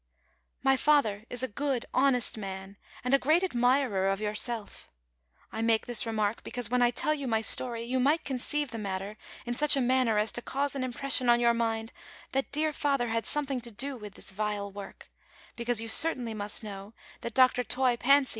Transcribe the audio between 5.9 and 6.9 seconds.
remark because, when I